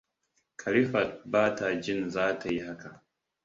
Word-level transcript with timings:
Khalifat 0.59 1.21
ba 1.25 1.55
ta 1.55 1.79
jin 1.81 2.09
zata 2.09 2.49
yi 2.49 2.59
haka. 2.65 3.03